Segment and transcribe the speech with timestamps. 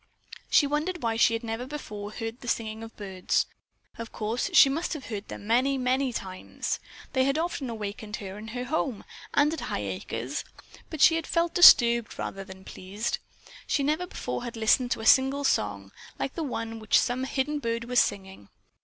[0.49, 3.45] She wondered why she had never before heard the singing of birds.
[3.99, 6.79] Of course, she must have heard them many, many times.
[7.13, 9.03] They had often awakened her in her home,
[9.35, 10.43] and at Highacres,
[10.89, 13.19] but she had felt disturbed rather than pleased.
[13.67, 17.59] She never before had listened to a single song, like the one which some hidden
[17.59, 18.49] bird was singing.